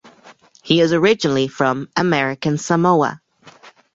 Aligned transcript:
He 0.63 0.81
is 0.81 0.93
originally 0.93 1.47
from 1.47 1.87
American 1.95 2.57
Samoa. 2.57 3.21